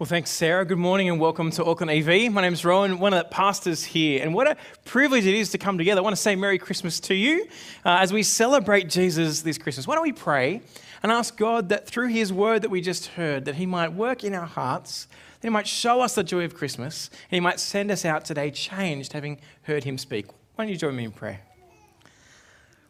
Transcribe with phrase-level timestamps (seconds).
[0.00, 0.64] Well, thanks, Sarah.
[0.64, 2.32] Good morning and welcome to Auckland EV.
[2.32, 4.22] My name's Rowan, one of the pastors here.
[4.22, 6.00] And what a privilege it is to come together.
[6.00, 7.46] I want to say Merry Christmas to you
[7.84, 9.86] uh, as we celebrate Jesus this Christmas.
[9.86, 10.62] Why don't we pray
[11.02, 14.24] and ask God that through his word that we just heard, that he might work
[14.24, 15.06] in our hearts,
[15.38, 18.24] that he might show us the joy of Christmas, and he might send us out
[18.24, 20.28] today changed, having heard him speak.
[20.54, 21.42] Why don't you join me in prayer?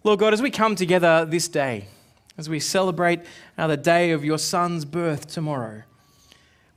[0.04, 1.88] Lord God, as we come together this day,
[2.38, 3.22] as we celebrate
[3.58, 5.82] uh, the day of your son's birth tomorrow,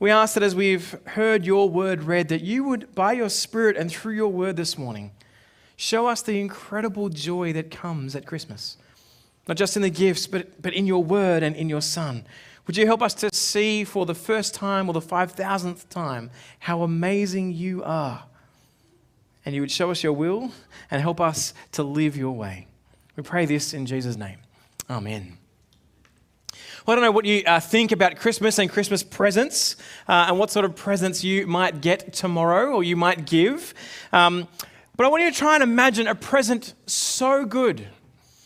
[0.04, 3.74] we ask that as we've heard your word read, that you would, by your Spirit
[3.74, 5.12] and through your word this morning,
[5.76, 8.76] show us the incredible joy that comes at Christmas.
[9.48, 12.26] Not just in the gifts, but, but in your word and in your Son.
[12.66, 16.82] Would you help us to see for the first time or the 5,000th time how
[16.82, 18.24] amazing you are?
[19.46, 20.52] And you would show us your will
[20.90, 22.66] and help us to live your way.
[23.16, 24.36] We pray this in Jesus' name.
[24.90, 25.38] Amen.
[26.86, 30.38] Well, I don't know what you uh, think about Christmas and Christmas presents uh, and
[30.38, 33.72] what sort of presents you might get tomorrow or you might give.
[34.12, 34.48] Um,
[34.94, 37.88] but I want you to try and imagine a present so good,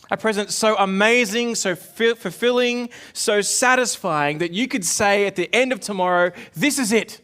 [0.09, 5.73] a present so amazing, so fulfilling, so satisfying that you could say at the end
[5.73, 7.19] of tomorrow, This is it.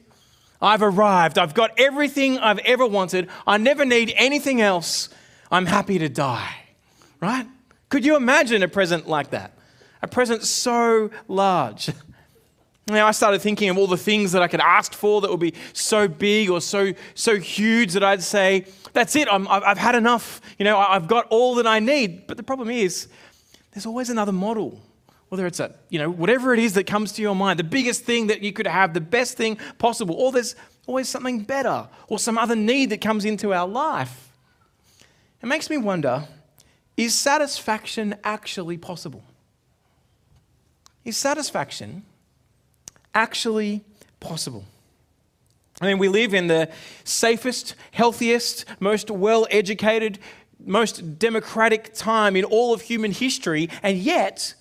[0.61, 1.37] I've arrived.
[1.37, 3.29] I've got everything I've ever wanted.
[3.47, 5.07] I never need anything else.
[5.49, 6.55] I'm happy to die.
[7.21, 7.47] Right?
[7.87, 9.54] Could you imagine a present like that?
[10.05, 11.89] A present so large.
[12.87, 15.39] Now I started thinking of all the things that I could ask for that would
[15.39, 19.27] be so big or so so huge that I'd say, "That's it.
[19.27, 20.39] i have had enough.
[20.59, 23.07] You know, I've got all that I need." But the problem is,
[23.71, 24.79] there's always another model.
[25.29, 28.03] Whether it's a, you know, whatever it is that comes to your mind, the biggest
[28.03, 32.19] thing that you could have, the best thing possible, or there's always something better, or
[32.19, 34.29] some other need that comes into our life.
[35.41, 36.27] It makes me wonder:
[36.95, 39.23] Is satisfaction actually possible?
[41.05, 42.03] Is satisfaction
[43.13, 43.83] actually
[44.19, 44.65] possible?
[45.79, 46.69] I mean, we live in the
[47.03, 50.19] safest, healthiest, most well educated,
[50.59, 54.55] most democratic time in all of human history, and yet,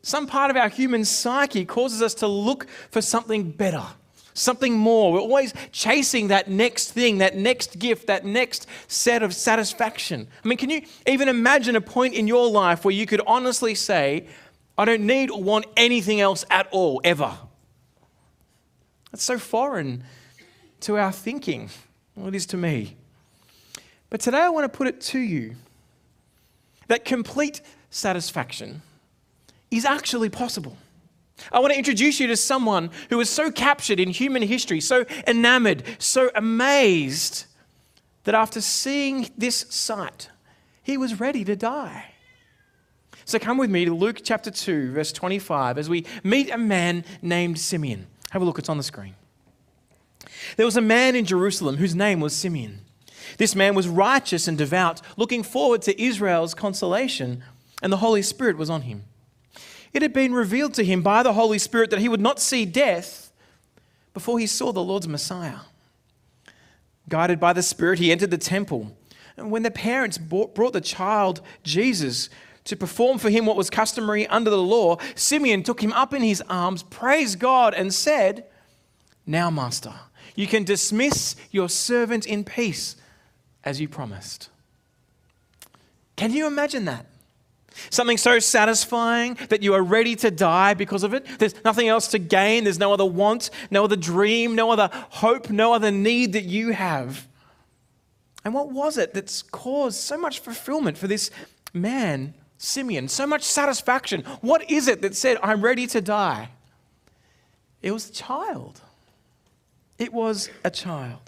[0.00, 3.84] some part of our human psyche causes us to look for something better,
[4.32, 5.12] something more.
[5.12, 10.28] We're always chasing that next thing, that next gift, that next set of satisfaction.
[10.42, 13.74] I mean, can you even imagine a point in your life where you could honestly
[13.74, 14.28] say,
[14.78, 17.36] I don't need or want anything else at all, ever.
[19.10, 20.04] That's so foreign
[20.80, 21.68] to our thinking.
[22.14, 22.96] Well, it is to me.
[24.08, 25.56] But today I want to put it to you
[26.86, 28.82] that complete satisfaction
[29.70, 30.76] is actually possible.
[31.52, 35.04] I want to introduce you to someone who was so captured in human history, so
[35.26, 37.46] enamored, so amazed,
[38.24, 40.30] that after seeing this sight,
[40.82, 42.14] he was ready to die.
[43.28, 47.04] So come with me to Luke chapter 2, verse 25, as we meet a man
[47.20, 48.06] named Simeon.
[48.30, 49.16] Have a look, it's on the screen.
[50.56, 52.80] There was a man in Jerusalem whose name was Simeon.
[53.36, 57.44] This man was righteous and devout, looking forward to Israel's consolation,
[57.82, 59.04] and the Holy Spirit was on him.
[59.92, 62.64] It had been revealed to him by the Holy Spirit that he would not see
[62.64, 63.30] death
[64.14, 65.58] before he saw the Lord's Messiah.
[67.10, 68.96] Guided by the Spirit, he entered the temple.
[69.36, 72.30] And when the parents brought the child, Jesus,
[72.68, 76.22] to perform for him what was customary under the law, Simeon took him up in
[76.22, 78.44] his arms, praised God, and said,
[79.26, 79.94] Now, Master,
[80.34, 82.96] you can dismiss your servant in peace
[83.64, 84.50] as you promised.
[86.16, 87.06] Can you imagine that?
[87.90, 91.24] Something so satisfying that you are ready to die because of it.
[91.38, 92.64] There's nothing else to gain.
[92.64, 96.72] There's no other want, no other dream, no other hope, no other need that you
[96.72, 97.28] have.
[98.44, 101.30] And what was it that's caused so much fulfillment for this
[101.72, 104.22] man Simeon, so much satisfaction.
[104.40, 106.50] What is it that said, I'm ready to die?
[107.80, 108.80] It was a child.
[109.96, 111.20] It was a child.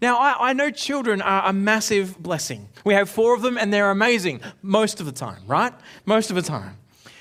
[0.00, 2.68] Now, I, I, know children are a massive blessing.
[2.84, 5.72] We have four of them and they're amazing most of the time, right?
[6.04, 6.76] Most of the time.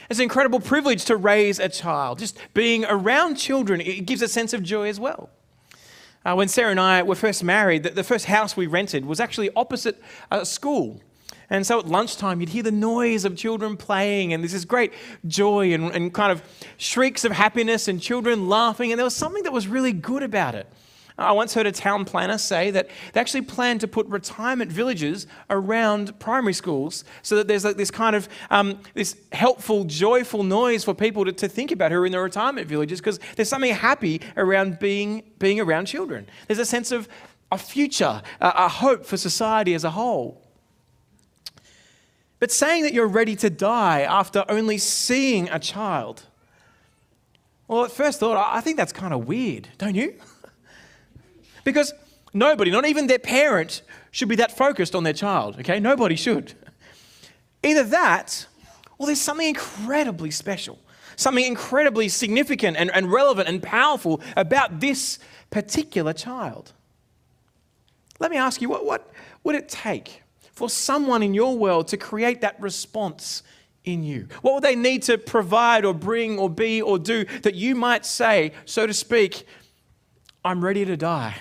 [0.09, 2.19] It's an incredible privilege to raise a child.
[2.19, 5.29] Just being around children, it gives a sense of joy as well.
[6.23, 9.19] Uh, when Sarah and I were first married, the, the first house we rented was
[9.19, 11.01] actually opposite a school.
[11.49, 14.93] And so at lunchtime, you'd hear the noise of children playing, and there's this great
[15.27, 16.43] joy and, and kind of
[16.77, 18.91] shrieks of happiness and children laughing.
[18.91, 20.67] And there was something that was really good about it.
[21.19, 25.25] I once heard a town planner say that they actually plan to put retirement villages
[25.49, 30.83] around primary schools so that there's like this kind of um, this helpful, joyful noise
[30.83, 33.73] for people to, to think about who are in the retirement villages because there's something
[33.73, 36.27] happy around being, being around children.
[36.45, 37.09] There's a sense of
[37.51, 40.46] a future, a, a hope for society as a whole.
[42.39, 46.23] But saying that you're ready to die after only seeing a child,
[47.67, 50.15] Well, at first thought, I think that's kind of weird, don't you?
[51.63, 51.93] because
[52.33, 53.81] nobody, not even their parent,
[54.11, 55.79] should be that focused on their child, okay?
[55.79, 56.53] Nobody should.
[57.63, 58.47] Either that,
[58.97, 60.79] or there's something incredibly special,
[61.15, 65.19] something incredibly significant and, and relevant and powerful about this
[65.49, 66.71] particular child.
[68.19, 69.11] Let me ask you, what, what
[69.43, 70.23] would it take
[70.57, 73.43] for someone in your world to create that response
[73.85, 74.27] in you?
[74.41, 78.07] What would they need to provide or bring or be or do that you might
[78.07, 79.45] say, so to speak,
[80.43, 81.35] I'm ready to die?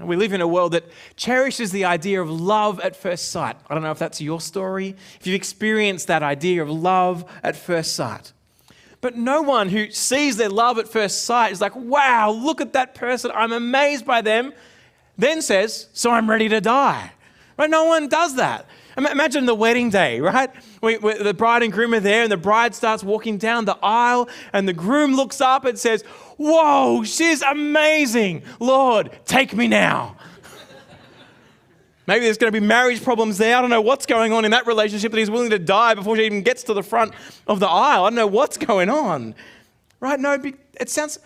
[0.00, 0.84] We live in a world that
[1.16, 3.56] cherishes the idea of love at first sight.
[3.68, 7.56] I don't know if that's your story, if you've experienced that idea of love at
[7.56, 8.32] first sight.
[9.00, 12.74] But no one who sees their love at first sight is like, wow, look at
[12.74, 13.32] that person.
[13.34, 14.52] I'm amazed by them.
[15.18, 17.12] Then says, so I'm ready to die.
[17.58, 17.68] Right?
[17.68, 18.66] No one does that.
[18.96, 20.50] Imagine the wedding day, right?
[20.82, 23.78] We, we, the bride and groom are there, and the bride starts walking down the
[23.80, 26.02] aisle, and the groom looks up and says,
[26.36, 28.42] Whoa, she's amazing.
[28.58, 30.16] Lord, take me now.
[32.08, 33.56] Maybe there's going to be marriage problems there.
[33.56, 36.16] I don't know what's going on in that relationship that he's willing to die before
[36.16, 37.12] she even gets to the front
[37.46, 38.04] of the aisle.
[38.04, 39.34] I don't know what's going on.
[40.00, 40.18] Right?
[40.18, 40.40] No,
[40.80, 41.18] it sounds,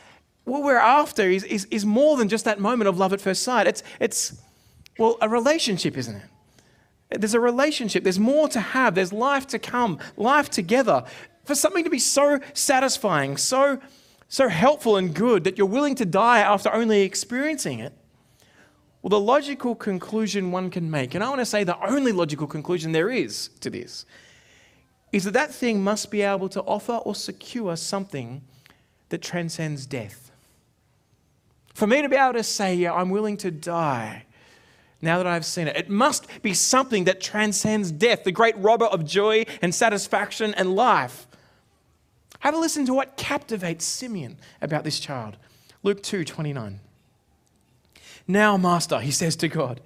[0.45, 3.43] what we're after is, is, is more than just that moment of love at first
[3.43, 3.67] sight.
[3.67, 4.41] It's, it's,
[4.99, 7.21] well, a relationship, isn't it?
[7.21, 8.05] There's a relationship.
[8.05, 8.95] There's more to have.
[8.95, 11.05] There's life to come, life together.
[11.45, 13.81] For something to be so satisfying, so
[14.33, 17.93] so helpful and good that you're willing to die after only experiencing it?
[19.03, 22.47] Well, the logical conclusion one can make, and I want to say the only logical
[22.47, 24.07] conclusion there is to this,
[25.13, 28.41] is that that thing must be able to offer or secure something
[29.11, 30.22] that transcends death.
[31.75, 34.25] For me to be able to say, yeah, I'm willing to die
[35.03, 38.85] now that I've seen it, it must be something that transcends death, the great robber
[38.85, 41.27] of joy and satisfaction and life.
[42.39, 45.37] Have a listen to what captivates Simeon about this child.
[45.83, 46.79] Luke 2 29.
[48.29, 49.81] Now, Master, he says to God,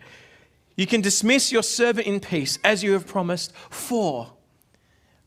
[0.77, 4.33] you can dismiss your servant in peace as you have promised, for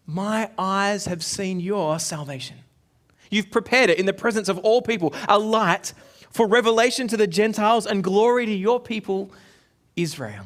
[0.06, 2.58] my eyes have seen your salvation.
[3.32, 5.94] You've prepared it in the presence of all people, a light
[6.32, 9.32] for revelation to the Gentiles and glory to your people,
[9.96, 10.46] Israel.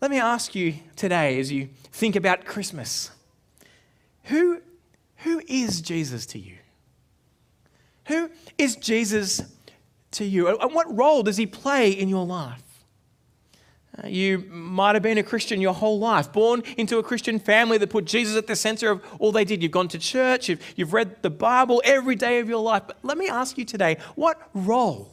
[0.00, 3.10] Let me ask you today as you think about Christmas
[4.24, 4.60] who,
[5.18, 6.56] who is Jesus to you?
[8.06, 9.42] Who is Jesus
[10.12, 10.48] to you?
[10.48, 12.65] And what role does he play in your life?
[14.04, 17.88] You might have been a Christian your whole life, born into a Christian family that
[17.88, 19.62] put Jesus at the center of all they did.
[19.62, 22.82] You've gone to church, you've, you've read the Bible every day of your life.
[22.86, 25.12] But let me ask you today what role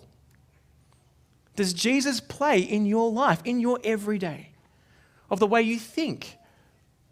[1.55, 4.49] does Jesus play in your life, in your everyday,
[5.29, 6.37] of the way you think,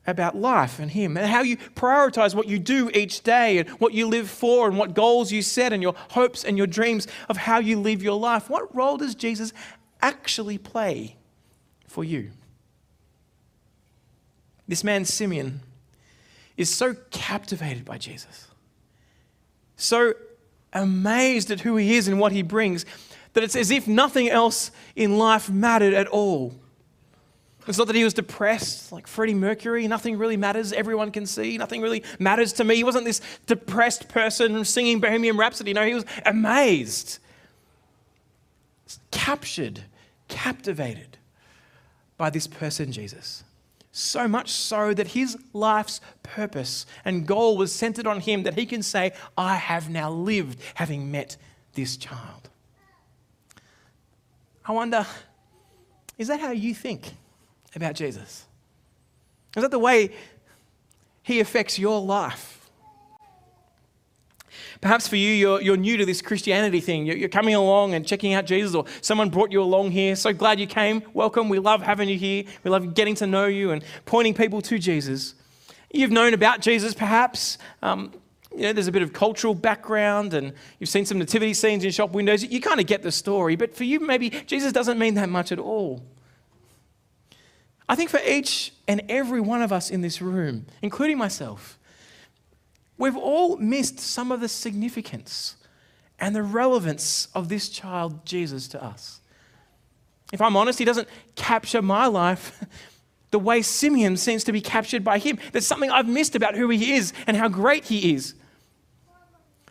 [0.07, 3.93] about life and Him and how you prioritize what you do each day and what
[3.93, 7.37] you live for and what goals you set and your hopes and your dreams of
[7.37, 8.49] how you live your life.
[8.49, 9.53] What role does Jesus
[10.01, 11.17] actually play
[11.91, 12.31] for you?
[14.67, 15.59] This man, Simeon,
[16.55, 18.47] is so captivated by Jesus,
[19.75, 20.13] so
[20.71, 22.85] amazed at who he is and what he brings,
[23.33, 26.53] that it's as if nothing else in life mattered at all.
[27.67, 29.87] It's not that he was depressed like Freddie Mercury.
[29.87, 30.73] Nothing really matters.
[30.73, 31.57] Everyone can see.
[31.57, 32.75] Nothing really matters to me.
[32.75, 35.73] He wasn't this depressed person singing Bohemian Rhapsody.
[35.73, 37.19] No, he was amazed,
[39.11, 39.81] captured,
[40.27, 41.17] captivated
[42.21, 43.43] by this person, Jesus.
[43.91, 48.67] So much so that his life's purpose and goal was centered on him, that he
[48.67, 51.35] can say, I have now lived having met
[51.73, 52.47] this child.
[54.63, 55.03] I wonder,
[56.19, 57.11] is that how you think?
[57.73, 58.45] about Jesus?
[59.55, 60.11] Is that the way
[61.23, 62.60] he affects your life?
[64.81, 67.05] Perhaps for you, you're, you're new to this Christianity thing.
[67.05, 70.15] You're, you're coming along and checking out Jesus, or someone brought you along here.
[70.15, 71.03] So glad you came.
[71.13, 71.49] Welcome.
[71.49, 72.43] We love having you here.
[72.63, 75.35] We love getting to know you and pointing people to Jesus.
[75.93, 77.57] You've known about Jesus, perhaps.
[77.81, 78.11] Um,
[78.55, 81.91] you know, there's a bit of cultural background and you've seen some nativity scenes in
[81.91, 82.43] shop windows.
[82.43, 83.55] You kind of get the story.
[83.55, 86.03] But for you, maybe Jesus doesn't mean that much at all.
[87.87, 91.77] I think for each and every one of us in this room, including myself,
[93.01, 95.55] we've all missed some of the significance
[96.19, 99.21] and the relevance of this child, Jesus, to us.
[100.31, 102.63] If I'm honest, he doesn't capture my life
[103.31, 105.39] the way Simeon seems to be captured by him.
[105.51, 108.35] There's something I've missed about who he is and how great he is.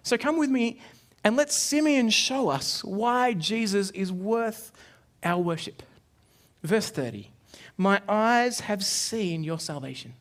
[0.03, 0.81] So come with me
[1.23, 4.73] and let Simeon show us why Jesus is worth
[5.23, 5.85] our worship.
[6.65, 7.31] Verse 30.
[7.77, 10.15] My eyes have seen your salvation.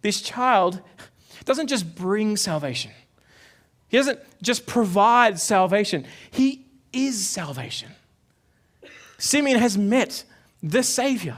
[0.00, 0.82] This child
[1.44, 2.92] doesn't just bring salvation,
[3.88, 7.90] He doesn't just provide salvation, He is salvation.
[9.18, 10.24] Simeon has met
[10.62, 11.36] the Savior.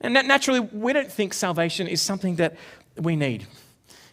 [0.00, 2.56] And naturally, we don't think salvation is something that
[2.96, 3.46] we need.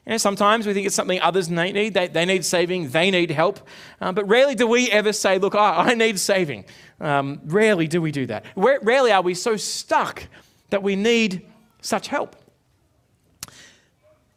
[0.05, 1.93] You know, sometimes we think it's something others need.
[1.93, 3.59] They, they need saving, they need help.
[4.01, 6.65] Um, but rarely do we ever say, Look, I, I need saving.
[6.99, 8.45] Um, rarely do we do that.
[8.55, 10.27] Rarely are we so stuck
[10.69, 11.45] that we need
[11.81, 12.35] such help.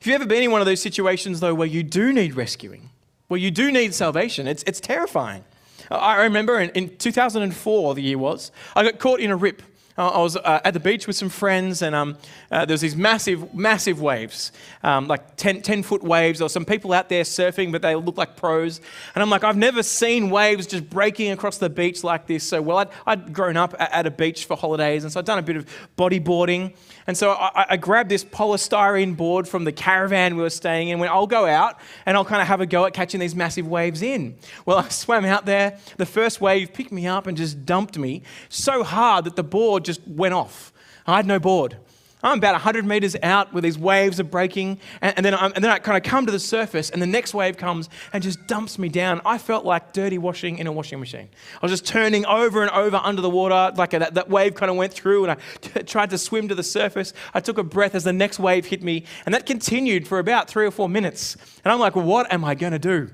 [0.06, 2.90] Have you ever been in one of those situations, though, where you do need rescuing,
[3.26, 4.46] where you do need salvation?
[4.46, 5.42] It's, it's terrifying.
[5.90, 9.62] I remember in, in 2004, the year was, I got caught in a rip.
[9.98, 12.18] I was uh, at the beach with some friends, and um,
[12.50, 16.38] uh, there was these massive, massive waves, um, like 10, 10 foot waves.
[16.38, 18.80] There were some people out there surfing, but they looked like pros.
[19.14, 22.44] And I'm like, I've never seen waves just breaking across the beach like this.
[22.44, 25.38] So, well, I'd, I'd grown up at a beach for holidays, and so I'd done
[25.38, 26.74] a bit of bodyboarding.
[27.06, 30.98] And so I, I, grabbed this polystyrene board from the caravan we were staying in.
[30.98, 33.66] Went, I'll go out and I'll kind of have a go at catching these massive
[33.66, 34.36] waves in.
[34.64, 35.78] Well, I swam out there.
[35.96, 39.84] The first wave picked me up and just dumped me so hard that the board
[39.86, 40.72] just went off.
[41.06, 41.76] I had no board.
[42.22, 45.62] I'm about 100 meters out where these waves are breaking, and, and then, I'm, and
[45.62, 48.46] then I kind of come to the surface, and the next wave comes and just
[48.46, 49.20] dumps me down.
[49.24, 51.28] I felt like dirty washing in a washing machine.
[51.54, 54.54] I was just turning over and over under the water, like a, that, that wave
[54.54, 57.12] kind of went through, and I t- tried to swim to the surface.
[57.34, 60.48] I took a breath as the next wave hit me, and that continued for about
[60.48, 61.36] three or four minutes.
[61.64, 63.10] And I'm like, what am I going to do?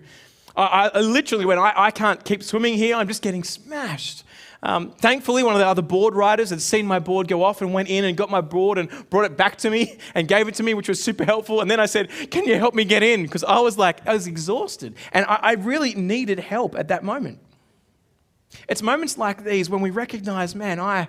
[0.57, 2.95] I, I, literally went, I, I can't keep swimming here.
[2.95, 4.25] I'm just getting smashed.
[4.65, 7.73] Um, thankfully, one of the other board riders had seen my board go off and
[7.73, 10.55] went in and got my board and brought it back to me and gave it
[10.57, 11.61] to me, which was super helpful.
[11.61, 13.23] And then I said, Can you help me get in?
[13.23, 14.95] Because I was like, I was exhausted.
[15.13, 17.41] And I, I really needed help at that moment.
[18.69, 21.09] It's moments like these when we recognize, man, I,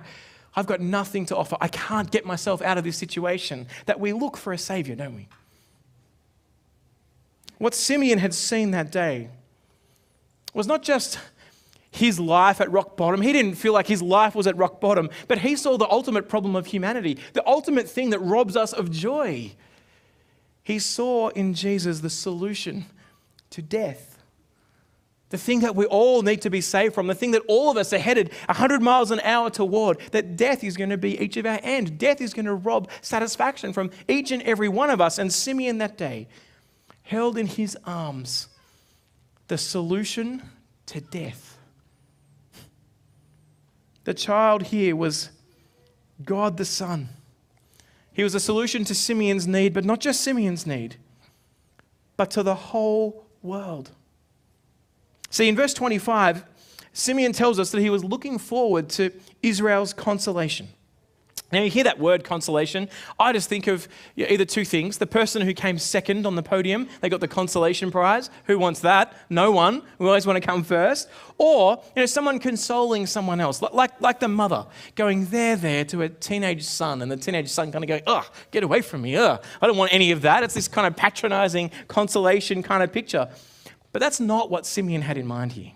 [0.56, 1.58] I've got nothing to offer.
[1.62, 5.16] I can't get myself out of this situation, that we look for a Savior, don't
[5.16, 5.28] we?
[7.60, 9.30] What Simeon had seen that day
[10.54, 11.20] was not just
[11.94, 13.22] his life at rock bottom.
[13.22, 16.28] He didn't feel like his life was at rock bottom, but he saw the ultimate
[16.28, 19.54] problem of humanity, the ultimate thing that robs us of joy.
[20.64, 22.86] He saw in Jesus the solution
[23.52, 24.18] to death.
[25.30, 27.78] The thing that we all need to be saved from, the thing that all of
[27.78, 31.38] us are headed 100 miles an hour toward, that death is going to be each
[31.38, 31.98] of our end.
[31.98, 35.18] Death is going to rob satisfaction from each and every one of us.
[35.18, 36.28] And Simeon that day
[37.04, 38.48] held in his arms
[39.48, 40.44] the solution
[40.88, 41.53] to death.
[44.04, 45.30] The child here was
[46.24, 47.10] God the Son.
[48.12, 50.98] He was a solution to Simeon's need, but not just Simeon's need,
[52.16, 53.92] but to the whole world.
[55.30, 56.46] See, in verse 25,
[56.94, 60.70] Simeon tells us that he was looking forward to Israel's consolation.
[61.54, 62.90] Now, you hear that word consolation.
[63.20, 64.98] I just think of either two things.
[64.98, 68.30] The person who came second on the podium, they got the consolation prize.
[68.46, 69.16] Who wants that?
[69.30, 69.84] No one.
[70.00, 71.08] We always want to come first.
[71.38, 76.02] Or, you know, someone consoling someone else, like, like the mother going there, there to
[76.02, 79.16] a teenage son, and the teenage son kind of going, ugh, get away from me,
[79.16, 79.44] ugh.
[79.62, 80.44] I don't want any of that.
[80.44, 83.30] It's this kind of patronizing consolation kind of picture.
[83.92, 85.72] But that's not what Simeon had in mind here.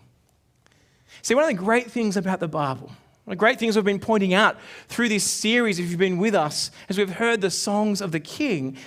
[1.21, 2.91] See, one of the great things about the Bible
[3.27, 4.55] one of the great things we've been pointing out
[4.87, 8.21] through this series, if you've been with us, as we've heard the songs of the
[8.21, 8.77] King.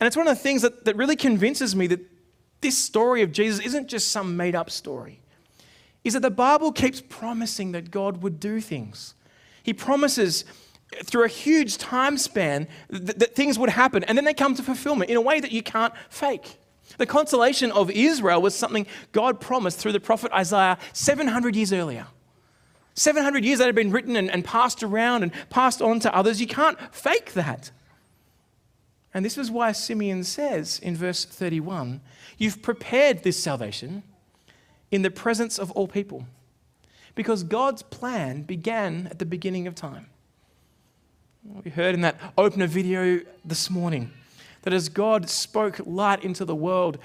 [0.00, 2.00] And it's one of the things that, that really convinces me that
[2.60, 5.20] this story of Jesus isn't just some made up story,
[6.02, 9.14] is that the Bible keeps promising that God would do things.
[9.62, 10.44] He promises
[11.04, 14.62] through a huge time span that, that things would happen, and then they come to
[14.64, 16.58] fulfillment in a way that you can't fake.
[16.96, 22.08] The consolation of Israel was something God promised through the prophet Isaiah 700 years earlier.
[22.98, 26.40] 700 years that had been written and, and passed around and passed on to others.
[26.40, 27.70] You can't fake that.
[29.14, 32.00] And this is why Simeon says in verse 31
[32.36, 34.02] You've prepared this salvation
[34.90, 36.26] in the presence of all people,
[37.14, 40.06] because God's plan began at the beginning of time.
[41.64, 44.12] We heard in that opener video this morning
[44.62, 46.98] that as God spoke light into the world,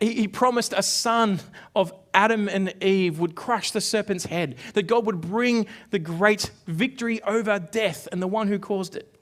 [0.00, 1.40] He promised a son
[1.74, 6.50] of Adam and Eve would crush the serpent's head, that God would bring the great
[6.66, 9.14] victory over death and the one who caused it.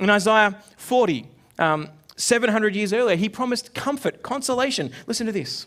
[0.00, 1.26] In Isaiah 40,
[1.58, 4.92] um, 700 years earlier, He promised comfort, consolation.
[5.06, 5.66] Listen to this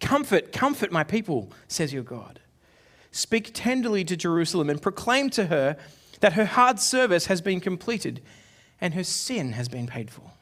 [0.00, 2.40] Comfort, comfort my people, says your God.
[3.12, 5.76] Speak tenderly to Jerusalem and proclaim to her
[6.20, 8.22] that her hard service has been completed
[8.82, 10.32] and her sin has been paid for.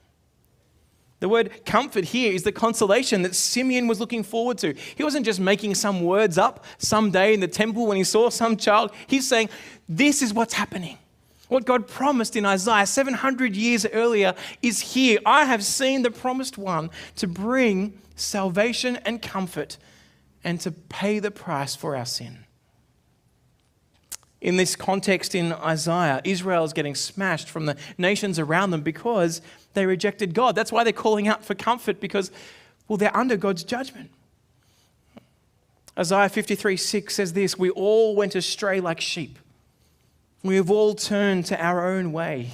[1.21, 4.73] The word comfort here is the consolation that Simeon was looking forward to.
[4.95, 8.57] He wasn't just making some words up someday in the temple when he saw some
[8.57, 8.93] child.
[9.07, 9.51] He's saying,
[9.87, 10.97] This is what's happening.
[11.49, 15.19] What God promised in Isaiah 700 years earlier is here.
[15.27, 19.77] I have seen the promised one to bring salvation and comfort
[20.43, 22.47] and to pay the price for our sin.
[24.41, 29.43] In this context in Isaiah, Israel is getting smashed from the nations around them because
[29.75, 30.55] they rejected God.
[30.55, 32.31] That's why they're calling out for comfort because,
[32.89, 34.11] well, they're under God's judgment.
[35.99, 39.39] Isaiah 53 6 says this We all went astray like sheep.
[40.43, 42.51] We have all turned to our own way.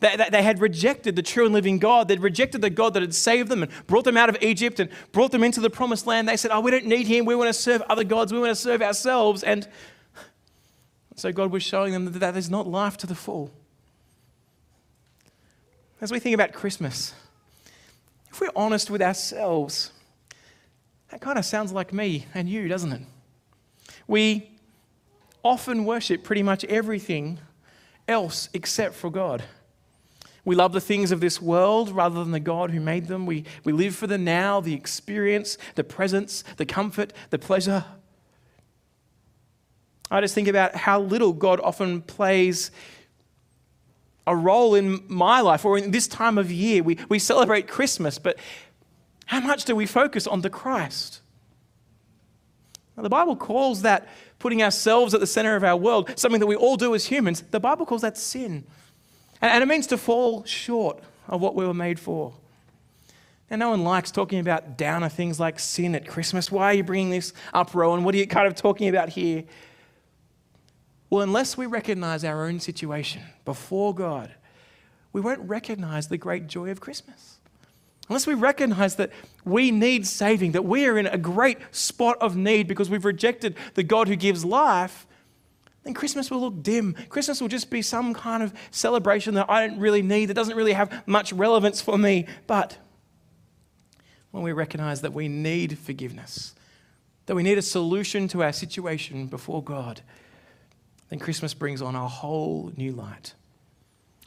[0.00, 2.08] They, they, they, had rejected the true and living God.
[2.08, 4.90] They'd rejected the God that had saved them and brought them out of Egypt and
[5.12, 6.28] brought them into the promised land.
[6.28, 7.24] They said, Oh, we don't need him.
[7.24, 8.30] We want to serve other gods.
[8.30, 9.42] We want to serve ourselves.
[9.42, 9.66] And
[11.14, 13.52] so God was showing them that that is not life to the full.
[16.00, 17.14] As we think about Christmas,
[18.30, 19.92] if we're honest with ourselves,
[21.10, 23.02] that kind of sounds like me and you, doesn't it?
[24.06, 24.50] We
[25.42, 27.38] often worship pretty much everything
[28.08, 29.44] else except for God.
[30.44, 33.24] We love the things of this world rather than the God who made them.
[33.24, 37.84] We, we live for the now, the experience, the presence, the comfort, the pleasure.
[40.10, 42.70] I just think about how little God often plays
[44.26, 46.82] a role in my life or in this time of year.
[46.82, 48.38] We, we celebrate Christmas, but
[49.26, 51.20] how much do we focus on the Christ?
[52.96, 54.08] Now, the Bible calls that
[54.38, 57.42] putting ourselves at the center of our world something that we all do as humans.
[57.50, 58.64] The Bible calls that sin.
[59.40, 62.34] And it means to fall short of what we were made for.
[63.50, 66.50] Now, no one likes talking about downer things like sin at Christmas.
[66.50, 68.04] Why are you bringing this up, Rowan?
[68.04, 69.44] What are you kind of talking about here?
[71.14, 74.34] Well, unless we recognize our own situation before God,
[75.12, 77.38] we won't recognize the great joy of Christmas.
[78.08, 79.12] Unless we recognize that
[79.44, 83.54] we need saving, that we are in a great spot of need because we've rejected
[83.74, 85.06] the God who gives life,
[85.84, 86.96] then Christmas will look dim.
[87.10, 90.56] Christmas will just be some kind of celebration that I don't really need, that doesn't
[90.56, 92.26] really have much relevance for me.
[92.48, 92.76] But
[94.32, 96.56] when we recognize that we need forgiveness,
[97.26, 100.00] that we need a solution to our situation before God,
[101.10, 103.34] then Christmas brings on a whole new light.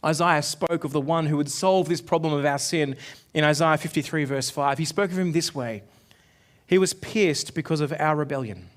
[0.06, 2.96] Isaiah spoke of the one who would solve this problem of our sin
[3.34, 4.78] in Isaiah 53, verse 5.
[4.78, 5.84] He spoke of him this way
[6.68, 8.70] He was pierced because of our rebellion,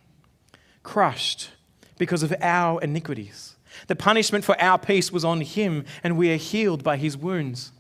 [0.83, 1.51] crushed
[1.99, 3.57] because of our iniquities.
[3.87, 7.73] The punishment for our peace was on him, and we are healed by his wounds.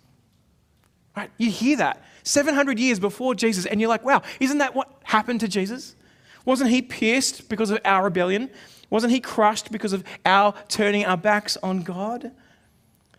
[1.16, 1.30] Right?
[1.38, 5.40] You hear that 700 years before Jesus, and you're like, wow, isn't that what happened
[5.40, 5.96] to Jesus?
[6.44, 8.50] Wasn't he pierced because of our rebellion?
[8.90, 12.32] Wasn't he crushed because of our turning our backs on God?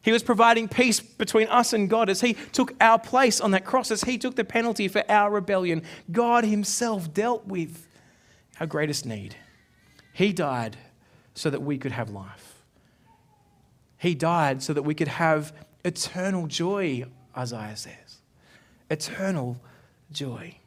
[0.04, 3.66] He was providing peace between us and God as He took our place on that
[3.66, 5.84] cross, as He took the penalty for our rebellion.
[6.12, 7.88] God Himself dealt with
[8.60, 9.36] our greatest need.
[10.12, 10.78] He died
[11.36, 12.64] so that we could have life.
[13.98, 15.54] He died so that we could have
[15.86, 17.06] eternal joy,
[17.38, 18.22] Isaiah says.
[18.90, 19.62] Eternal
[20.12, 20.58] joy.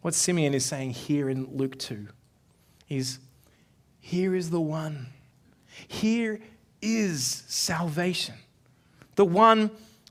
[0.00, 2.08] What Simeon is saying here in Luke 2
[2.88, 3.18] is
[4.00, 5.08] here is the one.
[5.86, 6.40] Here
[6.80, 8.34] is salvation.
[9.16, 9.70] The one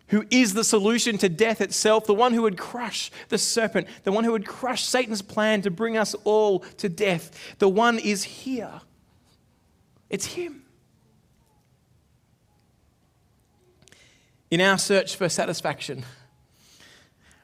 [0.10, 4.12] who is the solution to death itself, the one who would crush the serpent, the
[4.12, 7.56] one who would crush Satan's plan to bring us all to death.
[7.60, 8.82] The one is here.
[10.10, 10.64] It's Him.
[14.50, 16.06] In our search for satisfaction,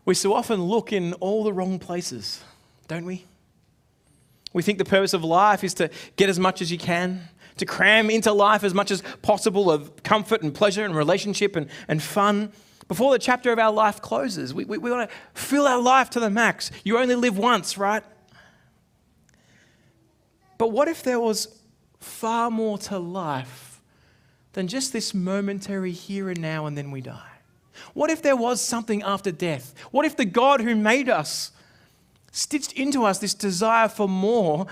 [0.05, 2.41] we so often look in all the wrong places,
[2.87, 3.25] don't we?
[4.53, 7.65] We think the purpose of life is to get as much as you can, to
[7.65, 12.01] cram into life as much as possible of comfort and pleasure and relationship and, and
[12.01, 12.51] fun.
[12.87, 16.09] Before the chapter of our life closes, we, we, we want to fill our life
[16.11, 16.71] to the max.
[16.83, 18.03] You only live once, right?
[20.57, 21.59] But what if there was
[21.99, 23.81] far more to life
[24.53, 27.29] than just this momentary here and now and then we die?
[27.93, 29.73] What if there was something after death?
[29.91, 31.51] What if the God who made us
[32.33, 34.67] stitched into us this desire for more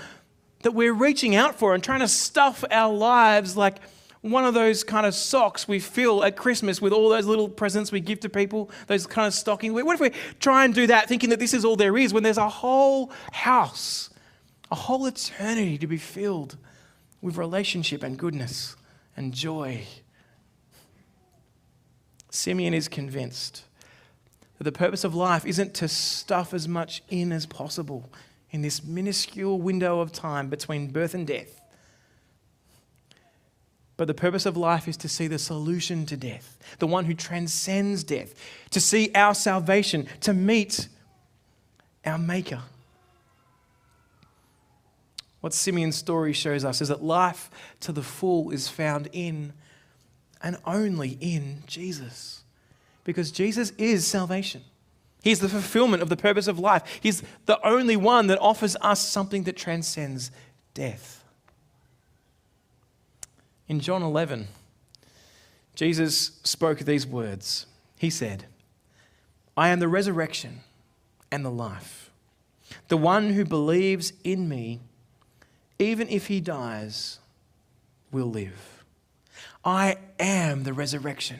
[0.62, 3.78] that we're reaching out for and trying to stuff our lives like
[4.20, 7.90] one of those kind of socks we fill at Christmas with all those little presents
[7.90, 9.72] we give to people, those kind of stocking.
[9.72, 12.22] What if we try and do that thinking that this is all there is when
[12.22, 14.10] there's a whole house,
[14.70, 16.56] a whole eternity to be filled
[17.20, 18.76] with relationship and goodness
[19.16, 19.82] and joy?
[22.30, 23.64] Simeon is convinced
[24.58, 28.10] that the purpose of life isn't to stuff as much in as possible
[28.50, 31.60] in this minuscule window of time between birth and death.
[33.96, 37.14] But the purpose of life is to see the solution to death, the one who
[37.14, 38.34] transcends death,
[38.70, 40.88] to see our salvation, to meet
[42.04, 42.62] our Maker.
[45.40, 49.52] What Simeon's story shows us is that life to the full is found in
[50.40, 52.41] and only in Jesus.
[53.04, 54.62] Because Jesus is salvation.
[55.22, 56.82] He's the fulfillment of the purpose of life.
[57.00, 60.30] He's the only one that offers us something that transcends
[60.74, 61.24] death.
[63.68, 64.48] In John 11,
[65.74, 67.66] Jesus spoke these words.
[67.98, 68.46] He said,
[69.56, 70.60] I am the resurrection
[71.30, 72.10] and the life.
[72.88, 74.80] The one who believes in me,
[75.78, 77.18] even if he dies,
[78.10, 78.84] will live.
[79.64, 81.38] I am the resurrection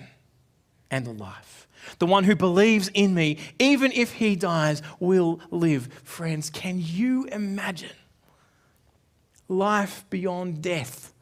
[0.92, 1.66] and the life.
[1.98, 5.88] The one who believes in me, even if he dies, will live.
[6.04, 7.90] Friends, can you imagine
[9.48, 11.12] life beyond death?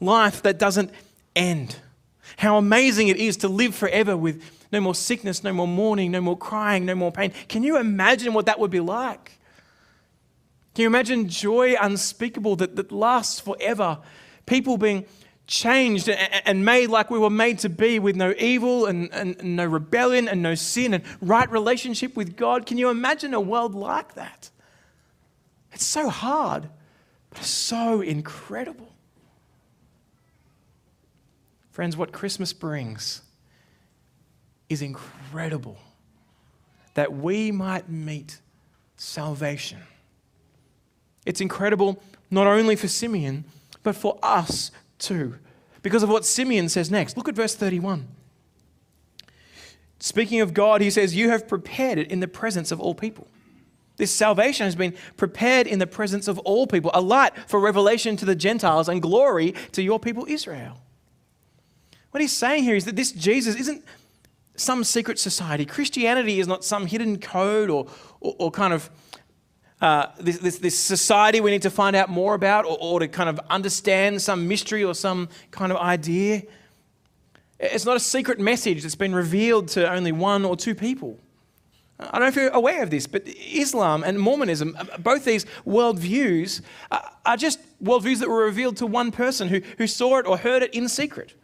[0.00, 0.90] Life that doesn't
[1.34, 1.76] end.
[2.36, 6.20] How amazing it is to live forever with no more sickness, no more mourning, no
[6.20, 7.32] more crying, no more pain.
[7.48, 9.38] Can you imagine what that would be like?
[10.74, 13.98] Can you imagine joy unspeakable that, that lasts forever?
[14.46, 15.06] People being
[15.46, 19.64] changed and made like we were made to be with no evil and, and, no
[19.64, 22.66] rebellion and no sin and right relationship with God.
[22.66, 24.50] Can you imagine a world like that?
[25.72, 26.68] It's so hard,
[27.30, 28.90] but so incredible.
[31.70, 33.22] Friends, what Christmas brings
[34.68, 35.76] is incredible
[36.94, 38.38] that we might meet
[38.96, 39.80] salvation.
[41.26, 43.44] It's incredible not only for Simeon,
[43.82, 45.36] but for us too,
[45.82, 47.16] because of what Simeon says next.
[47.16, 48.08] Look at verse 31.
[49.98, 53.26] Speaking of God, he says, You have prepared it in the presence of all people.
[53.96, 58.16] This salvation has been prepared in the presence of all people, a light for revelation
[58.16, 60.80] to the Gentiles and glory to your people Israel.
[62.10, 63.84] What he's saying here is that this Jesus isn't
[64.56, 65.64] some secret society.
[65.64, 67.86] Christianity is not some hidden code or,
[68.20, 68.90] or, or kind of
[69.84, 73.06] uh, this, this, this, society we need to find out more about or, or to
[73.06, 76.42] kind of understand some mystery or some kind of idea.
[77.60, 81.18] It's not a secret message that's been revealed to only one or two people.
[82.00, 85.44] I don't know if you're aware of this, but Islam and Mormonism, uh, both these
[85.66, 90.38] worldviews, are just worldviews that were revealed to one person who, who saw it or
[90.38, 91.34] heard it in secret.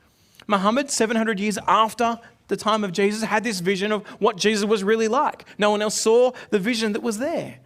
[0.46, 4.82] Muhammad, 700 years after the time of Jesus, had this vision of what Jesus was
[4.82, 5.44] really like.
[5.58, 7.58] No one else saw the vision that was there.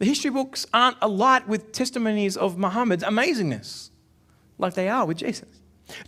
[0.00, 3.90] The history books aren't alight with testimonies of Muhammad's amazingness
[4.58, 5.48] like they are with Jesus.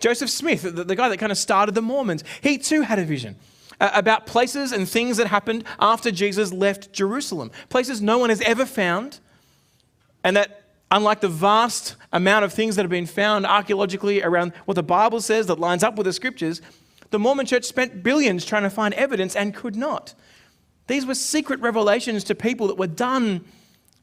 [0.01, 3.37] Joseph Smith, the, guy that kind of started the Mormons, he too had a vision
[3.81, 7.51] uh, about places and things that happened after Jesus left Jerusalem.
[7.69, 9.21] Places no one has ever found,
[10.25, 14.75] and that, unlike the vast amount of things that have been found archaeologically around what
[14.75, 16.63] the Bible says that lines up with the scriptures,
[17.11, 20.15] the Mormon church spent billions trying to find evidence and could not.
[20.87, 23.45] These were secret revelations to people that were done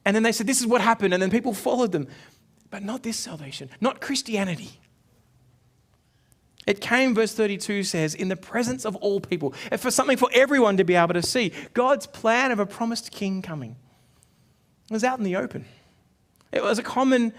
[0.10, 1.14] and then they said, This is what happened.
[1.14, 2.08] And then people followed them.
[2.72, 4.72] But not this salvation, not Christianity.
[6.66, 10.78] It came, verse 32 says, in the presence of all people, for something for everyone
[10.78, 11.52] to be able to see.
[11.76, 13.76] God's plan of a promised king coming
[14.90, 15.66] was out in the open.
[16.52, 17.32] It was a common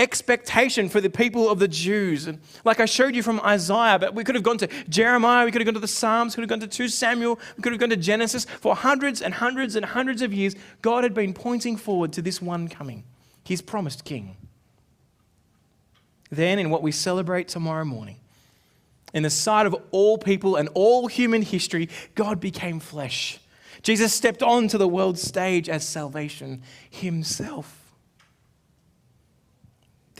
[0.00, 2.26] expectation for the people of the Jews.
[2.26, 5.52] And like I showed you from Isaiah, but we could have gone to Jeremiah, we
[5.52, 7.72] could have gone to the Psalms, we could have gone to 2 Samuel, we could
[7.72, 8.46] have gone to Genesis.
[8.46, 12.40] For hundreds and hundreds and hundreds of years, God had been pointing forward to this
[12.40, 13.04] one coming,
[13.44, 14.36] his promised king.
[16.30, 18.16] Then, in what we celebrate tomorrow morning,
[19.12, 23.38] in the sight of all people and all human history, God became flesh.
[23.82, 27.79] Jesus stepped onto the world stage as salvation himself.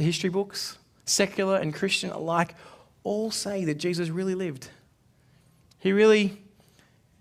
[0.00, 2.54] The history books, secular and Christian alike,
[3.04, 4.70] all say that Jesus really lived.
[5.78, 6.40] He really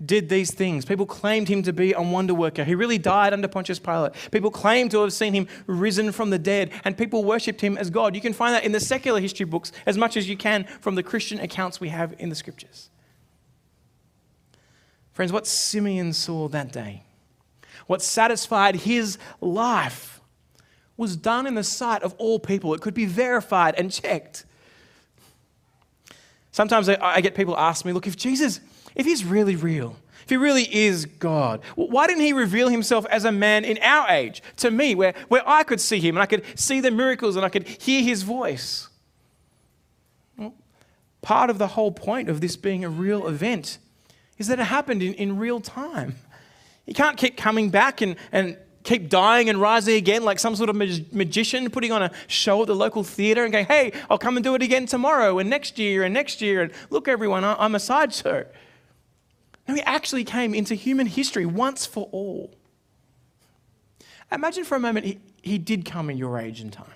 [0.05, 0.85] did these things.
[0.85, 2.63] People claimed him to be a wonder worker.
[2.63, 4.13] He really died under Pontius Pilate.
[4.31, 7.89] People claimed to have seen him risen from the dead, and people worshipped him as
[7.89, 8.15] God.
[8.15, 10.95] You can find that in the secular history books as much as you can from
[10.95, 12.89] the Christian accounts we have in the scriptures.
[15.11, 17.03] Friends, what Simeon saw that day,
[17.87, 20.18] what satisfied his life,
[20.99, 22.73] was done in the sight of all people.
[22.73, 24.45] It could be verified and checked.
[26.51, 28.59] Sometimes I, I get people ask me, look, if Jesus,
[28.95, 33.23] if he's really real, if he really is God, why didn't he reveal himself as
[33.23, 36.25] a man in our age to me, where, where I could see him and I
[36.25, 38.89] could see the miracles and I could hear his voice?
[40.37, 40.53] Well,
[41.21, 43.77] part of the whole point of this being a real event
[44.37, 46.17] is that it happened in, in real time.
[46.85, 50.69] You can't keep coming back and, and keep dying and rising again like some sort
[50.69, 54.17] of mag- magician putting on a show at the local theatre and going, hey, I'll
[54.17, 56.61] come and do it again tomorrow and next year and next year.
[56.61, 58.45] And look, everyone, I'm a sideshow.
[59.67, 62.55] No, he actually came into human history once for all.
[64.31, 66.93] Imagine for a moment he did come in your age and time.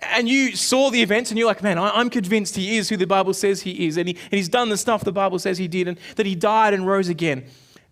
[0.00, 3.06] And you saw the events and you're like, man, I'm convinced he is who the
[3.06, 3.96] Bible says he is.
[3.96, 6.34] And, he, and he's done the stuff the Bible says he did, and that he
[6.34, 7.44] died and rose again.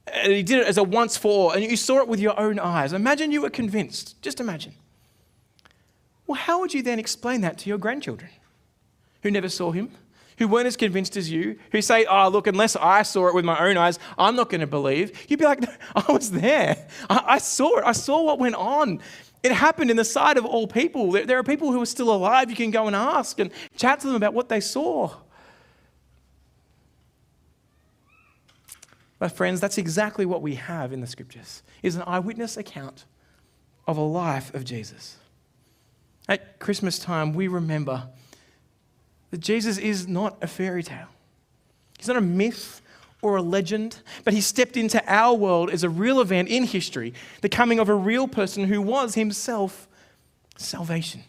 [0.07, 1.51] And he did it as a once for all.
[1.51, 2.93] And you saw it with your own eyes.
[2.93, 4.21] Imagine you were convinced.
[4.23, 4.75] Just imagine.
[6.27, 8.31] Well, how would you then explain that to your grandchildren
[9.23, 9.91] who never saw him,
[10.39, 13.45] who weren't as convinced as you, who say, oh, look, unless I saw it with
[13.45, 15.27] my own eyes, I'm not going to believe?
[15.29, 16.89] You'd be like, no, I was there.
[17.09, 17.85] I, I, saw it.
[17.85, 19.01] I saw what went on.
[19.43, 21.13] It happened in the sight of all people.
[21.13, 22.49] There, there are people who are still alive.
[22.51, 25.11] You can go and ask and chat to them about what they saw.
[29.23, 31.63] But friends, that's exactly what we have in the scriptures.
[31.81, 33.05] Is an eyewitness account
[33.87, 35.17] of a life of Jesus.
[36.29, 38.09] At Christmas time, we remember
[39.31, 41.07] that Jesus is not a fairy tale.
[41.99, 42.83] He's not a myth
[43.23, 47.15] or a legend, but he stepped into our world as a real event in history,
[47.43, 49.87] the coming of a real person who was himself
[50.57, 51.23] salvation,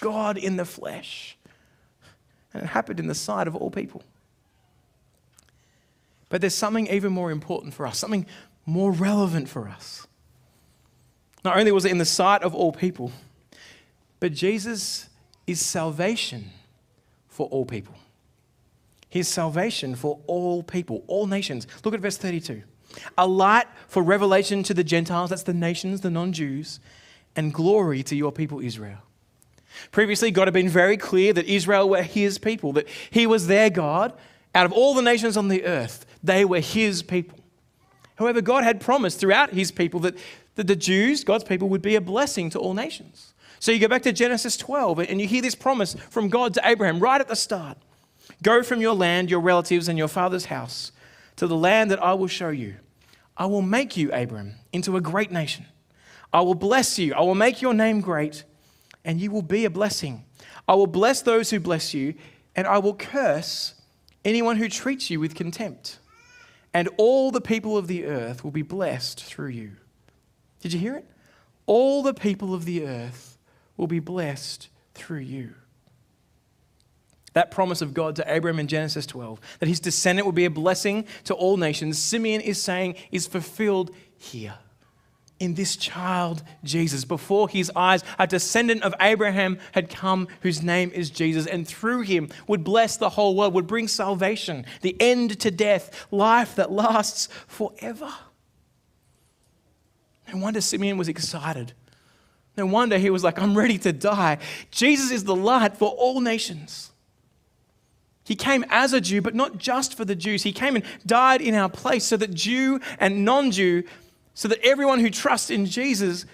[0.00, 1.36] God in the flesh.
[2.54, 4.02] And it happened in the sight of all people.
[6.28, 8.26] But there's something even more important for us, something
[8.66, 10.06] more relevant for us.
[11.44, 13.12] Not only was it in the sight of all people,
[14.20, 15.08] but Jesus
[15.46, 16.50] is salvation
[17.28, 17.94] for all people.
[19.10, 21.66] His salvation for all people, all nations.
[21.84, 22.62] Look at verse 32.
[23.18, 26.80] A light for revelation to the Gentiles, that's the nations, the non Jews,
[27.36, 28.98] and glory to your people Israel.
[29.90, 33.70] Previously, God had been very clear that Israel were his people, that he was their
[33.70, 34.12] God.
[34.54, 37.38] Out of all the nations on the earth, they were his people.
[38.16, 40.16] However, God had promised throughout his people that,
[40.54, 43.34] that the Jews, God's people, would be a blessing to all nations.
[43.60, 46.60] So you go back to Genesis 12 and you hear this promise from God to
[46.64, 47.78] Abraham right at the start
[48.42, 50.92] Go from your land, your relatives, and your father's house
[51.36, 52.76] to the land that I will show you.
[53.36, 55.66] I will make you, Abram, into a great nation.
[56.32, 57.14] I will bless you.
[57.14, 58.44] I will make your name great,
[59.04, 60.24] and you will be a blessing.
[60.66, 62.14] I will bless those who bless you,
[62.56, 63.74] and I will curse
[64.24, 65.98] anyone who treats you with contempt.
[66.74, 69.76] And all the people of the earth will be blessed through you.
[70.60, 71.08] Did you hear it?
[71.66, 73.38] All the people of the earth
[73.76, 75.54] will be blessed through you.
[77.32, 80.50] That promise of God to Abraham in Genesis 12, that his descendant will be a
[80.50, 84.54] blessing to all nations, Simeon is saying is fulfilled here
[85.40, 87.04] in this child, Jesus.
[87.04, 92.02] Before his eyes, a descendant of Abraham had come whose name is Jesus, and through
[92.02, 96.70] him would bless the whole world, would bring salvation, the end to death, life that
[96.70, 98.12] lasts forever.
[100.32, 101.74] No wonder Simeon was excited
[102.56, 104.38] no wonder he was like, I'm ready to die.
[104.70, 106.92] Jesus is the light for all nations.
[108.24, 110.44] He came as a Jew, but not just for the Jews.
[110.44, 113.82] He came and died in our place so that Jew and non Jew,
[114.34, 116.26] so that everyone who trusts in Jesus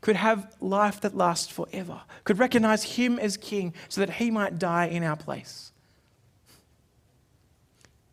[0.00, 4.58] could have life that lasts forever, could recognize him as king so that he might
[4.58, 5.72] die in our place.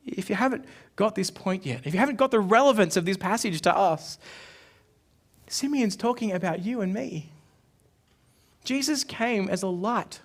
[0.06, 0.66] If you haven't
[0.96, 4.18] got this point yet, if you haven't got the relevance of this passage to us,
[5.48, 7.30] Simeon's talking about you and me.
[8.64, 10.22] Jesus came as a light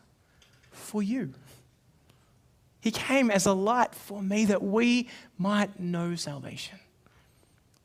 [0.71, 1.35] for you.
[2.81, 6.79] He came as a light for me that we might know salvation.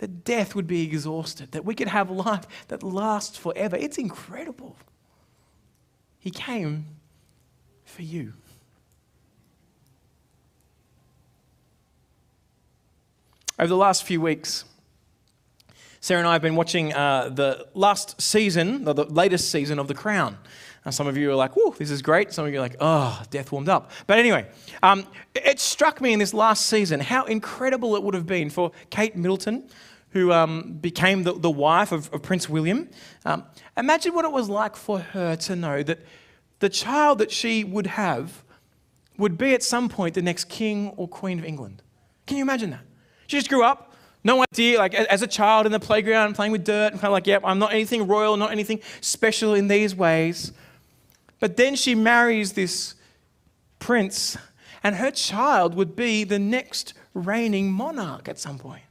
[0.02, 3.76] That death would be exhausted, that we could have life that lasts forever.
[3.76, 4.76] It's incredible.
[6.18, 6.88] He came
[7.86, 8.34] for you.
[13.60, 14.66] Over the last few weeks,
[16.00, 19.94] Sarah and I have been watching uh, the last season, the, latest season of The
[19.94, 20.36] Crown.
[20.84, 22.34] Uh, some of you are like, whoa, this is great.
[22.34, 23.92] Some of you are like, oh, death warmed up.
[24.08, 24.48] But anyway,
[24.82, 28.72] um, it struck me in this last season how incredible it would have been for
[28.90, 29.70] Kate Middleton,
[30.12, 32.89] who um, became the, the wife of, of Prince William.
[33.26, 33.43] Um,
[33.78, 36.00] imagine what it was like for her to know that
[36.60, 38.43] the child that she would have
[39.17, 41.82] would be at some point the next king or queen of England.
[42.26, 42.82] Can you imagine that?
[43.28, 43.93] She just grew up,
[44.24, 47.13] no idea, like as a child in the playground playing with dirt, and kind of
[47.13, 50.52] like, yep, I'm not anything royal, not anything special in these ways.
[51.39, 52.95] But then she marries this
[53.80, 54.38] prince,
[54.84, 58.84] and her child would be the next reigning monarch at some point.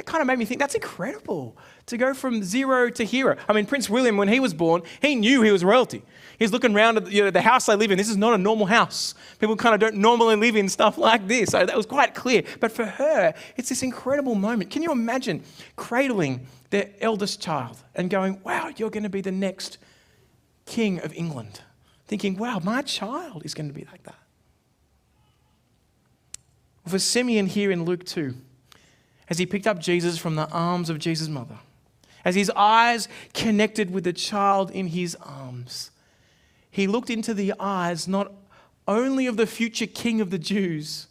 [0.00, 3.36] It kind of made me think that's incredible to go from zero to hero.
[3.46, 6.02] I mean, Prince William, when he was born, he knew he was royalty.
[6.38, 7.98] He's looking around at you know, the house they live in.
[7.98, 9.14] This is not a normal house.
[9.40, 11.50] People kind of don't normally live in stuff like this.
[11.50, 12.44] So that was quite clear.
[12.60, 14.70] But for her, it's this incredible moment.
[14.70, 15.42] Can you imagine
[15.76, 19.76] cradling their eldest child and going, wow, you're going to be the next
[20.64, 21.60] king of England?
[22.06, 24.16] Thinking, wow, my child is going to be like that.
[26.86, 28.34] For Simeon here in Luke 2,
[29.30, 31.58] as he picked up Jesus from the arms of Jesus' mother,
[32.24, 35.92] as his eyes connected with the child in his arms,
[36.70, 38.32] he looked into the eyes not
[38.86, 41.06] only of the future king of the Jews,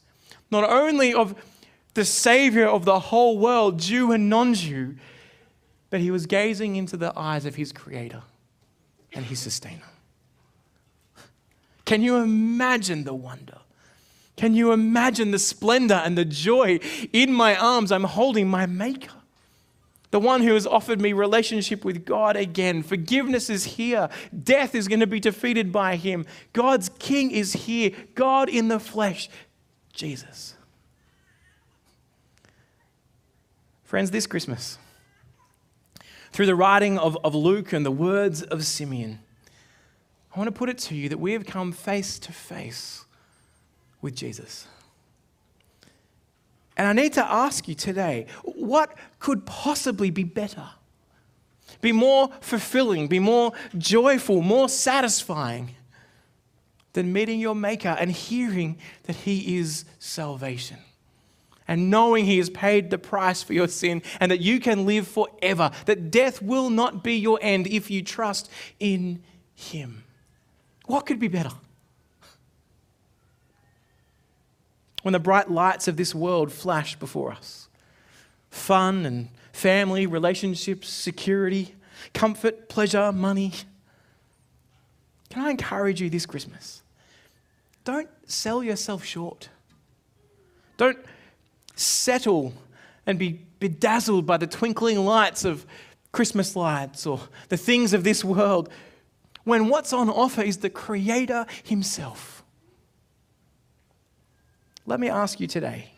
[0.52, 1.34] not only of
[1.94, 4.96] the savior of the whole world, Jew and non Jew,
[5.90, 8.22] but he was gazing into the eyes of his creator
[9.14, 9.82] and his sustainer.
[11.86, 13.60] Can you imagine the wonder?
[14.39, 16.80] Can you imagine the splendor and the joy?
[17.12, 19.12] In my arms, I'm holding my maker.
[20.12, 22.82] The one who has offered me relationship with God again.
[22.82, 24.08] Forgiveness is here.
[24.41, 26.25] Death is going to be defeated by him.
[26.54, 27.91] God's king is here.
[28.15, 29.30] God in the flesh,
[29.91, 30.56] Jesus.
[33.84, 34.78] Friends, this Christmas,
[36.32, 39.19] through the writing of, of Luke and the words of Simeon,
[40.34, 43.04] I want to put it to you that we have come face to face
[44.02, 44.68] with Jesus.
[46.78, 50.70] And I need to ask you today what could possibly be better?
[51.82, 55.76] Be more fulfilling, be more joyful, more satisfying
[56.94, 60.78] than meeting your Maker and hearing that He is salvation.
[61.68, 65.08] And knowing He has paid the price for your sin and that you can live
[65.08, 69.22] forever, that death will not be your end if you trust in
[69.54, 70.04] Him.
[70.86, 71.52] What could be better?
[75.04, 77.68] When the bright lights of this world flash before us
[78.50, 81.76] fun and family, relationships, security,
[82.14, 83.54] comfort, pleasure, money.
[85.30, 86.82] Can I encourage you this Christmas?
[87.84, 89.50] Don't sell yourself short.
[90.78, 90.98] Don't
[91.76, 92.54] settle
[93.06, 95.66] and be bedazzled by the twinkling lights of
[96.12, 98.70] Christmas lights or the things of this world
[99.44, 102.38] when what's on offer is the Creator Himself.
[104.89, 105.91] Let me ask you today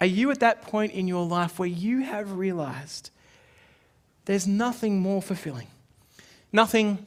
[0.00, 3.10] are you at that point in your life where you have realized
[4.24, 5.68] there's nothing more fulfilling,
[6.52, 7.06] nothing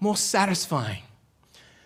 [0.00, 1.02] more satisfying,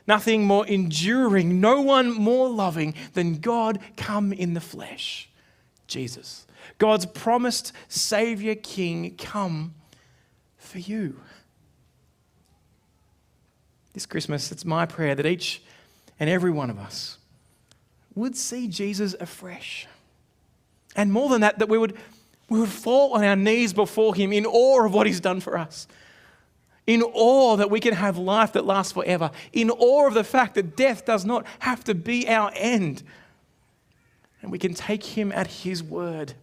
[0.08, 5.28] nothing more enduring, no one more loving than God come in the flesh?
[5.86, 6.44] Jesus.
[6.78, 9.74] God's promised Savior King come
[10.56, 11.20] for you.
[13.92, 15.62] This Christmas, it's my prayer that each
[16.18, 17.17] and every one of us
[18.18, 19.86] would see Jesus afresh.
[20.96, 21.96] And more than that, that we would,
[22.48, 25.56] we would fall on our knees before him in awe of what he's done for
[25.56, 25.86] us.
[26.86, 29.30] In awe that we can have life that lasts forever.
[29.52, 33.02] In awe of the fact that death does not have to be our end.
[34.42, 36.34] And we can take him at his word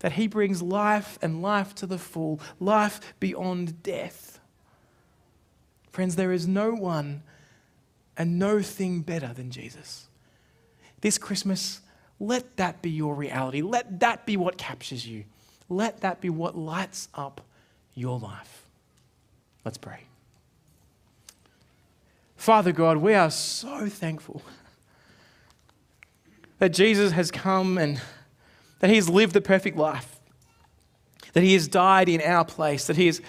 [0.00, 4.40] that he brings life and life to the full, life beyond death.
[5.92, 7.22] Friends, there is no one
[8.16, 10.08] and no thing better than Jesus
[11.02, 11.80] this Christmas,
[12.18, 13.60] let that be your reality.
[13.60, 15.24] Let that be what captures you.
[15.68, 17.42] Let that be what lights up
[17.94, 18.66] your life.
[19.64, 20.04] Let's pray.
[22.36, 24.42] Father God, we are so thankful
[26.58, 28.00] that Jesus has come and
[28.80, 30.20] that he has lived the perfect life,
[31.32, 33.20] that he has died in our place, that he has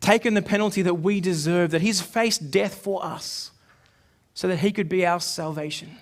[0.00, 3.50] taken the penalty that we deserve, that he's faced death for us
[4.34, 5.96] so that he could be our salvation.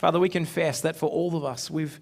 [0.00, 2.00] Father, we confess that for all of us, we've,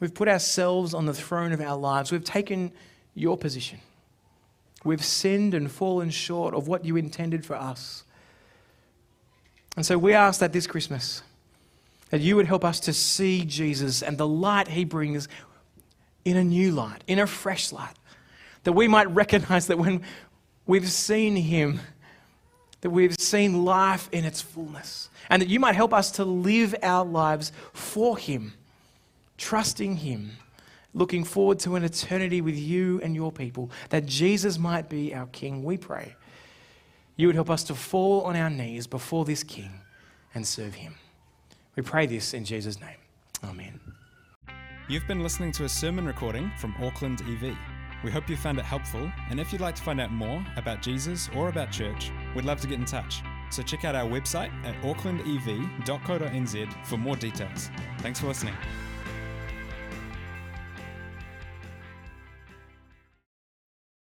[0.00, 2.10] we've put ourselves on the throne of our lives.
[2.10, 2.72] We've taken
[3.14, 3.78] your position.
[4.82, 8.02] We've sinned and fallen short of what you intended for us.
[9.76, 11.22] And so we ask that this Christmas,
[12.10, 15.28] that you would help us to see Jesus and the light he brings
[16.24, 17.94] in a new light, in a fresh light.
[18.64, 20.02] That we might recognize that when
[20.66, 21.78] we've seen him,
[22.84, 26.74] that we've seen life in its fullness, and that you might help us to live
[26.82, 28.52] our lives for Him,
[29.38, 30.32] trusting Him,
[30.92, 35.24] looking forward to an eternity with you and your people, that Jesus might be our
[35.28, 35.64] King.
[35.64, 36.14] We pray
[37.16, 39.80] you would help us to fall on our knees before this King
[40.34, 40.94] and serve Him.
[41.76, 42.98] We pray this in Jesus' name.
[43.42, 43.80] Amen.
[44.90, 47.56] You've been listening to a sermon recording from Auckland EV.
[48.04, 50.82] We hope you found it helpful, and if you'd like to find out more about
[50.82, 53.22] Jesus or about church, we'd love to get in touch.
[53.48, 57.70] So check out our website at aucklandev.co.nz for more details.
[58.00, 58.54] Thanks for listening.